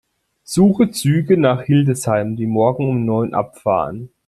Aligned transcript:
Suche 0.43 0.89
Züge 0.89 1.37
nach 1.37 1.61
Hildesheim, 1.61 2.35
die 2.35 2.47
morgen 2.47 2.89
um 2.89 3.05
neun 3.05 3.33
Uhr 3.33 3.37
abfahren. 3.37 4.09